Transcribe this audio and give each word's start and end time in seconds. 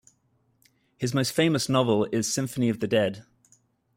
His 0.97 1.13
most 1.13 1.31
famous 1.31 1.69
novel 1.69 2.05
is 2.05 2.33
"Symphony 2.33 2.69
of 2.69 2.79
the 2.79 2.87
Dead". 2.87 3.23